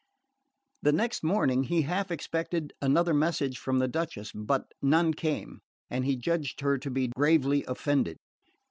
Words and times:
The 0.81 0.91
next 0.93 1.21
morning 1.23 1.65
he 1.65 1.83
half 1.83 2.09
expected 2.09 2.73
another 2.81 3.13
message 3.13 3.59
from 3.59 3.77
the 3.77 3.87
Duchess; 3.87 4.31
but 4.33 4.63
none 4.81 5.13
came, 5.13 5.59
and 5.91 6.05
he 6.05 6.15
judged 6.15 6.61
her 6.61 6.79
to 6.79 6.89
be 6.89 7.09
gravely 7.09 7.63
offended. 7.67 8.17